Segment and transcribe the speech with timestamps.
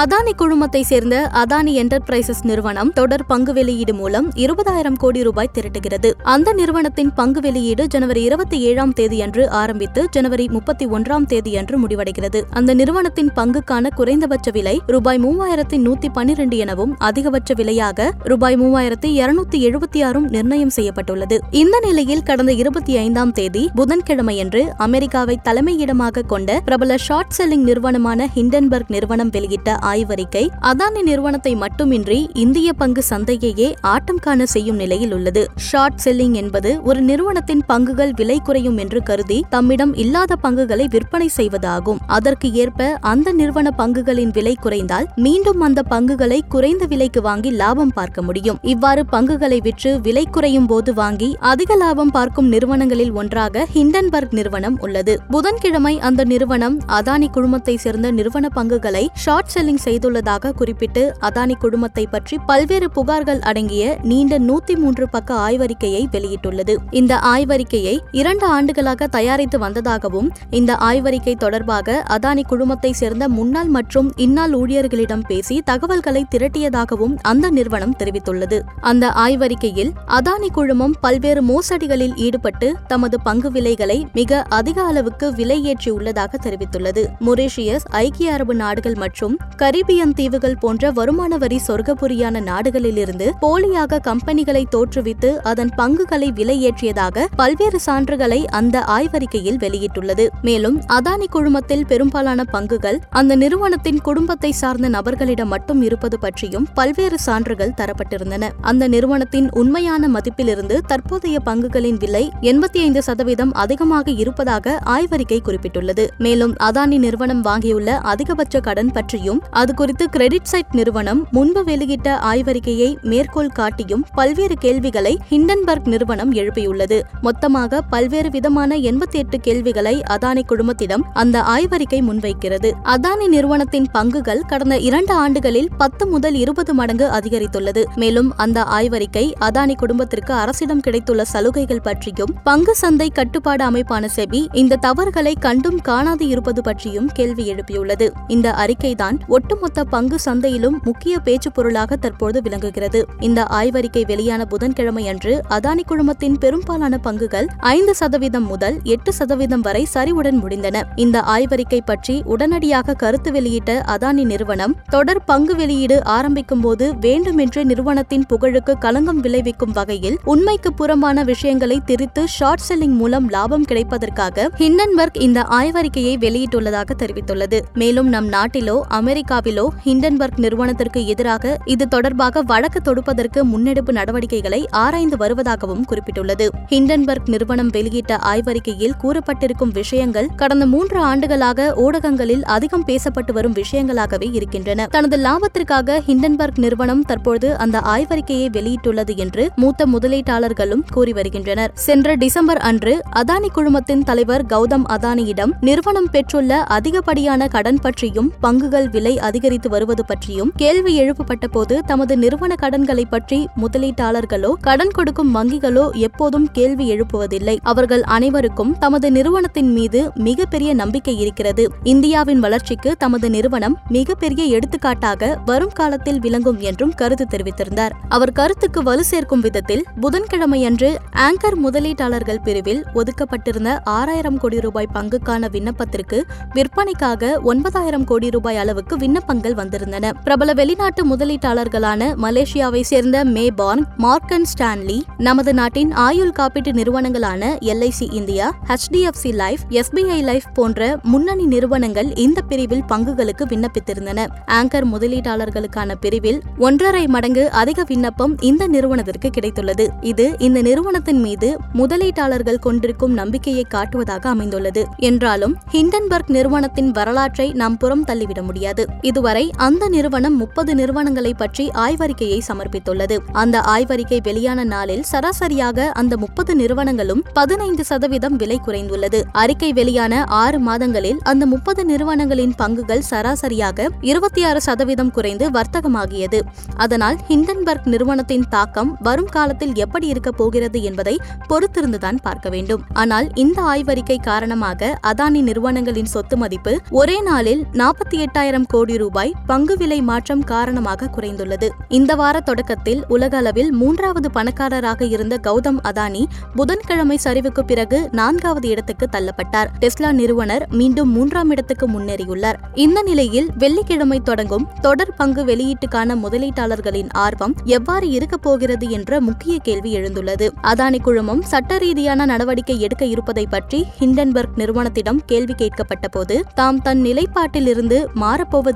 [0.00, 6.10] அதானி குழுமத்தை சேர்ந்த அதானி என்டர்பிரைசஸ் நிறுவனம் தொடர் பங்கு வெளியீடு மூலம் இருபதாயிரம் கோடி ரூபாய் திரட்டுகிறது.
[6.22, 12.42] அந்த நிறுவனத்தின் பங்கு வெளியீடு ஜனவரி இருபத்தி ஏழாம் தேதியன்று ஆரம்பித்து ஜனவரி முப்பத்தி ஒன்றாம் தேதியன்று முடிவடைகிறது.
[12.50, 19.60] அந்த நிறுவனத்தின் பங்குக்கான குறைந்தபட்ச விலை ரூபாய் மூவாயிரத்தி நூத்தி பன்னிரண்டு எனவும் அதிகபட்ச விலையாக ரூபாய் மூவாயிரத்தி இருநூத்தி
[19.70, 21.38] எழுபத்தி ஆறும் நிர்ணயம் செய்யப்பட்டுள்ளது.
[21.50, 28.88] இந்த நிலையில் கடந்த இருபத்தி ஐந்தாம் தேதி புதன்கிழமையன்று அமெரிக்காவை தலைமையிடமாக கொண்ட பிரபல ஷார்ட் செல்லிங் நிறுவனமான ஹிண்டன்பர்க்
[28.88, 35.42] நிறுவனம் வெளியிட்ட ஆய்வறிக்கை அதானி நிறுவனத்தை மட்டுமின்றி இந்திய பங்கு சந்தையையே ஆட்டம் காண செய்யும் நிலையில் உள்ளது.
[35.68, 42.00] ஷார்ட் செல்லிங் என்பது ஒரு நிறுவனத்தின் பங்குகள் விலை குறையும் என்று கருதி தம்மிடம் இல்லாத பங்குகளை விற்பனை செய்வதாகும்.
[42.16, 48.22] அதற்கு ஏற்ப அந்த நிறுவன பங்குகளின் விலை குறைந்தால் மீண்டும் அந்த பங்குகளை குறைந்த விலைக்கு வாங்கி லாபம் பார்க்க
[48.22, 48.58] முடியும்.
[48.72, 55.14] இவ்வாறு பங்குகளை விற்று விலை குறையும் போது வாங்கி அதிக லாபம் பார்க்கும் நிறுவனங்களில் ஒன்றாக ஹிண்டன்பர்க் நிறுவனம் உள்ளது.
[55.30, 62.38] புதன்கிழமை அந்த நிறுவனம் அதானி குழுமத்தை சேர்ந்த நிறுவன பங்குகளை ஷார்ட் செல்லிங் செய்துள்ளதாக குறிப்பிட்டு அதானி குழுமத்தை பற்றி
[62.46, 66.76] பல்வேறு புகார்கள் அடங்கிய நீண்ட நூத்தி மூன்று பக்க ஆய்வறிக்கையை வெளியிட்டுள்ளது.
[66.90, 74.52] இந்த ஆய்வறிக்கையை இரண்டு ஆண்டுகளாக தயாரித்து வந்ததாகவும் இந்த ஆய்வறிக்கை தொடர்பாக அதானி குழுமத்தை சேர்ந்த முன்னாள் மற்றும் இந்நாள்
[74.52, 78.60] ஊழியர்களிடம் பேசி தகவல்களை திரட்டியதாகவும் அந்த நிறுவனம் தெரிவித்துள்ளது.
[78.80, 86.34] அந்த ஆய்வறிக்கையில் அதானி குழுமம் பல்வேறு மோசடிகளில் ஈடுபட்டு தமது பங்கு விலைகளை மிக அதிக அளவுக்கு விலை ஏற்றியுள்ளதாக
[86.42, 87.04] தெரிவித்துள்ளது.
[87.26, 95.36] மொரீஷியஸ் ஐக்கிய அரபு நாடுகள் மற்றும் கரீபியன் தீவுகள் போன்ற வருமான வரி சொர்க்கபுரியான நாடுகளிலிருந்து போலியாக கம்பெனிகளை தோற்றுவித்து
[95.42, 100.28] அதன் பங்குகளை விலை ஏற்றியதாக பல்வேறு சான்றுகளை அந்த ஆய்வறிக்கையில் வெளியிட்டுள்ளது.
[100.42, 107.74] மேலும் அதானி குழுமத்தில் பெரும்பாலான பங்குகள் அந்த நிறுவனத்தின் குடும்பத்தை சார்ந்த நபர்களிடம் மட்டும் இருப்பது பற்றியும் பல்வேறு சான்றுகள்
[107.76, 108.50] தரப்பட்டிருந்தன.
[108.60, 116.06] அந்த நிறுவனத்தின் உண்மையான மதிப்பிலிருந்து தற்போதைய பங்குகளின் விலை எண்பத்தி ஐந்து சதவீதம் அதிகமாக இருப்பதாக ஆய்வறிக்கை குறிப்பிட்டுள்ளது.
[116.18, 123.00] மேலும் அதானி நிறுவனம் வாங்கியுள்ள அதிகபட்ச கடன் பற்றியும் அது குறித்து கிரெடிட் சைட் நிறுவனம் முன்பு வெளியிட்ட ஆய்வறிக்கையை
[123.00, 127.00] மேற்கோள் காட்டியும் பல்வேறு கேள்விகளை ஹிண்டன்பர்க் நிறுவனம் எழுப்பியுள்ளது.
[127.20, 132.72] மொத்தமாக பல்வேறு விதமான எண்பத்தி எட்டு கேள்விகளை அதானி குழுமத்திடம் அந்த ஆய்வறிக்கை முன்வைக்கிறது.
[132.82, 137.84] அதானி நிறுவனத்தின் பங்குகள் கடந்த இரண்டு ஆண்டுகளில் பத்து முதல் இருபது மடங்கு அதிகரித்துள்ளது.
[137.94, 144.76] மேலும் அந்த ஆய்வறிக்கை அதானி குடும்பத்திற்கு அரசிடம் கிடைத்துள்ள சலுகைகள் பற்றியும் பங்கு சந்தை கட்டுப்பாடு அமைப்பான செபி இந்த
[144.76, 148.10] தவறுகளை கண்டும் காணாது இருப்பது பற்றியும் கேள்வி எழுப்பியுள்ளது.
[148.28, 153.00] இந்த அறிக்கைதான் ஒட்டுமொத்த பங்கு சந்தையிலும் முக்கிய பேச்சு பொருளாக தற்போது விளங்குகிறது.
[153.20, 159.82] இந்த ஆய்வறிக்கை வெளியான புதன்கிழமை அன்று அதானி குழுமத்தின் பெரும்பாலான பங்குகள் ஐந்து சதவீதம் முதல் எட்டு சதவீதம் வரை
[159.94, 160.82] சரிவுடன் முடிந்தன.
[160.96, 168.26] இந்த ஆய்வறிக்கை பற்றி உடனடியாக கருத்து வெளியிட்ட அதானி நிறுவனம் தொடர் பங்கு வெளியீடு ஆரம்பிக்கும் போது வேண்டுமென்றே நிறுவனத்தின்
[168.26, 175.46] புகழுக்கு களங்கம் விளைவிக்கும் வகையில் உண்மைக்கு புறம்பான விஷயங்களை திரித்து ஷார்ட் செல்லிங் மூலம் லாபம் கிடைப்பதற்காக ஹிண்டன்பர்க் இந்த
[175.60, 177.60] ஆய்வறிக்கையை வெளியிட்டுள்ளதாக தெரிவித்துள்ளது.
[177.74, 185.16] மேலும் நம் நாட்டிலோ அமெரிக்க அமெரிக்காவிலோ ஹிண்டன்பர்க் நிறுவனத்திற்கு எதிராக இது தொடர்பாக வழக்கு தொடுப்பதற்கு முன்னெடுப்பு நடவடிக்கைகளை ஆராய்ந்து
[185.16, 186.46] வருவதாகவும் குறிப்பிட்டுள்ளது.
[186.68, 194.86] ஹிண்டன்பர்க் நிறுவனம் வெளியிட்ட ஆய்வறிக்கையில் கூறப்பட்டிருக்கும் விஷயங்கள் கடந்த மூன்று ஆண்டுகளாக ஊடகங்களில் அதிகம் பேசப்பட்டு வரும் விஷயங்களாகவே இருக்கின்றன.
[194.86, 201.70] தனது லாபத்திற்காக ஹிண்டன்பர்க் நிறுவனம் தற்போது அந்த ஆய்வறிக்கையை வெளியிட்டுள்ளது என்று மூத்த முதலீட்டாளர்களும் கூறி வருகின்றனர்.
[201.74, 209.16] சென்ற டிசம்பர் அன்று அதானி குழுமத்தின் தலைவர் கௌதம் அதானியிடம் நிறுவனம் பெற்றுள்ள அதிகப்படியான கடன் பற்றியும் பங்குகள் விலை
[209.18, 216.46] அதிகரித்து வருவது பற்றியும் கேள்வி எழுப்பப்பட்ட போது தமது நிறுவன கடன்களை பற்றி முதலீட்டாளர்களோ கடன் கொடுக்கும் வங்கிகளோ எப்போதும்
[216.52, 217.56] கேள்வி எழுப்புவதில்லை.
[217.62, 221.66] அவர்கள் அனைவருக்கும் தமது நிறுவனத்தின் மீது மிகப்பெரிய நம்பிக்கை இருக்கிறது.
[221.82, 227.96] இந்தியாவின் வளர்ச்சிக்கு தமது நிறுவனம் மிகப்பெரிய எடுத்துக்காட்டாக வரும் காலத்தில் விளங்கும் என்றும் கருத்து தெரிவித்திருந்தார்.
[228.08, 236.18] அவர் கருத்துக்கு வலு சேர்க்கும் விதத்தில் புதன்கிழமையன்று ஆங்கர் முதலீட்டாளர்கள் பிரிவில் ஒதுக்கப்பட்டிருந்த ஆறாயிரம் கோடி ரூபாய் பங்குக்கான விண்ணப்பத்திற்கு
[236.54, 240.12] விற்பனைக்காக ஒன்பதாயிரம் கோடி ரூபாய் அளவுக்கு விண்ணப்பங்கள் வந்திருந்தன.
[240.24, 248.54] பிரபல வெளிநாட்டு முதலீட்டாளர்களான மலேசியாவை சேர்ந்த மேபார்ன் மார்க்கன் ஸ்டான்லி நமது நாட்டின் ஆயுள் காப்பீட்டு நிறுவனங்களான LIC India
[248.68, 254.26] HDFC life SBI life போன்ற முன்னணி நிறுவனங்கள் இந்த பிரிவில் பங்குகளுக்கு விண்ணப்பித்திருந்தன.
[254.46, 259.88] ஆங்கர் முதலீட்டாளர்களுக்கான பிரிவில் ஒன்றரை மடங்கு அதிக விண்ணப்பம் இந்த நிறுவனத்திற்கு கிடைத்துள்ளது.
[260.00, 264.86] இது இந்த நிறுவனத்தின் மீது முதலீட்டாளர்கள் கொண்டிருக்கும் நம்பிக்கையை காட்டுவதாக அமைந்துள்ளது.
[264.96, 268.86] என்றாலும் ஹிண்டன்பர்க் நிறுவனத்தின் வரலாற்றை நாம் புறம் தள்ளிவிட முடியாது.
[269.02, 273.18] இதுவரை அந்த நிறுவனம் முப்பது நிறுவனங்களை பற்றி ஆய்வறிக்கையை சமர்ப்பித்துள்ளது.
[273.32, 279.22] அந்த ஆய்வறிக்கை வெளியான நாளில் சராசரியாக அந்த முப்பது நிறுவனங்களும் பதினைந்து சதவீதம் விலை குறைந்துள்ளது.
[279.32, 286.40] அறிக்கை வெளியான ஆறு மாதங்களில் அந்த முப்பது நிறுவனங்களின் பங்குகள் சராசரியாக இருபத்தி ஆறு சதவீதம் குறைந்து வர்த்தகமாகியது.
[286.76, 291.16] அதனால் ஹிண்டன்பர்க் நிறுவனத்தின் தாக்கம் வரும் காலத்தில் எப்படி இருக்கப் போகிறது என்பதை
[291.48, 292.82] பொறுத்திருந்துதான் பார்க்க வேண்டும்.
[292.92, 299.76] ஆனால் இந்த ஆய்வறிக்கை காரணமாக அதானி நிறுவனங்களின் சொத்து மதிப்பு ஒரே நாளில் நாற்பத்தி எட்டாயிரம் கோடி ரூபாய் பங்கு
[299.76, 301.68] விலை மாற்றம் காரணமாக குறைந்துள்ளது.
[301.88, 306.24] இந்த வார தொடக்கத்தில் உலக அளவில் மூன்றாவது பணக்காரராக இருந்த கௌதம் அதானி
[306.54, 309.66] புதன்கிழமை சரிவுக்கு பிறகு நான்காவது இடத்துக்கு தள்ளப்பட்டார்.
[309.80, 312.54] டெஸ்லா நிறுவனர் மீண்டும் மூன்றாம் இடத்துக்கு முன்னேறியுள்ளார்.
[312.74, 319.96] இந்த நிலையில் வெள்ளிக்கிழமை தொடங்கும் தொடர் பங்கு வெளியீட்டுக்கான முதலீட்டாளர்களின் ஆர்வம் எவ்வாறு இருக்கப் போகிறது என்ற முக்கிய கேள்வி
[319.96, 320.50] எழுந்துள்ளது.
[320.62, 327.02] அதானி குழுமம் சட்ட ரீதியான நடவடிக்கை எடுக்க இருப்பதை பற்றி ஹிண்டன்பர்க் நிறுவனத்திடம் கேள்வி கேட்கப்பட்ட போது தாம் தன்
[327.02, 328.04] நிலைப்பாட்டிலிருந்து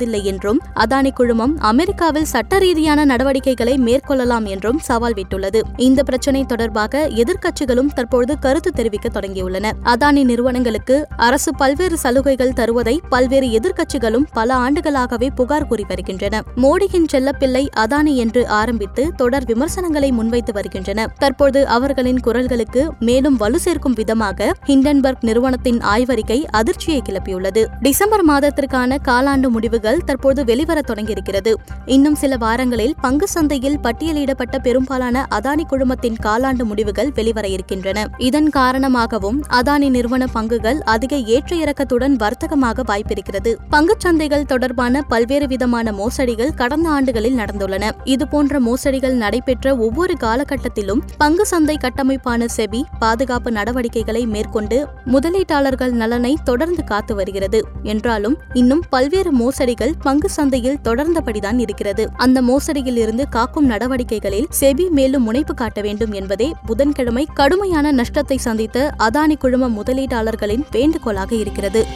[0.03, 5.61] போவதில்லை என்றும் அதானி குழுமம் அமெரிக்காவில் சட்ட ரீதியான நடவடிக்கைகளை மேற்கொள்ளலாம் என்றும் சவால் விட்டுள்ளது.
[5.77, 9.71] இந்த பிரச்சினை தொடர்பாக எதிர்க்கட்சிகளும் தற்போது கருத்து தெரிவிக்க தொடங்கியுள்ளன.
[9.85, 16.43] அதானி நிறுவனங்களுக்கு அரசு பல்வேறு சலுகைகள் தருவதை பல்வேறு எதிர்க்கட்சிகளும் பல ஆண்டுகளாகவே புகார் கூறி வருகின்றன.
[16.57, 21.07] மோடியின் செல்லப்பிள்ளை அதானி என்று ஆரம்பித்து தொடர் விமர்சனங்களை முன்வைத்து வருகின்றன.
[21.19, 27.65] தற்போது அவர்களின் குரல்களுக்கு மேலும் வலு சேர்க்கும் விதமாக ஹிண்டன்பர்க் நிறுவனத்தின் ஆய்வறிக்கை அதிர்ச்சியை கிளப்பியுள்ளது.
[27.81, 31.55] டிசம்பர் மாதத்திற்கான காலாண்டு முடிவுகள் தற்போது வெளிவர தொடங்கியிருக்கிறது.
[31.87, 38.07] இன்னும் சில வாரங்களில் பங்கு சந்தையில் பட்டியலிடப்பட்ட பெரும்பாலான அதானி குழுமத்தின் காலாண்டு முடிவுகள் வெளிவர இருக்கின்றன.
[38.19, 43.55] இதன் காரணமாகவும் அதானி நிறுவன பங்குகள் அதிக ஏற்ற இறக்கத்துடன் வர்த்தகமாக வாய்ப்பிருக்கிறது.
[43.71, 47.91] பங்குச் சந்தைகள் தொடர்பான பல்வேறு விதமான மோசடிகள் கடந்த ஆண்டுகளில் நடந்துள்ளன.
[48.05, 56.85] இதுபோன்ற மோசடிகள் நடைபெற்ற ஒவ்வொரு காலகட்டத்திலும் பங்கு சந்தை கட்டமைப்பான செபி பாதுகாப்பு நடவடிக்கைகளை மேற்கொண்டு முதலீட்டாளர்கள் நலனை தொடர்ந்து
[56.85, 57.65] காத்து வருகிறது.
[57.83, 62.09] என்றாலும் இன்னும் பல்வேறு மோசடி மோசடிகள் பங்கு சந்தையில் தொடர்ந்தபடிதான் இருக்கிறது.
[62.17, 68.95] அந்த மோசடியில் இருந்து காக்கும் நடவடிக்கைகளில் செபி மேலும் முனைப்பு காட்ட வேண்டும் என்பதே புதன்கிழமை கடுமையான நஷ்டத்தை சந்தித்த
[68.99, 71.87] அதானி குழும முதலீட்டாளர்களின் வேண்டுகோளாக இருக்கிறது.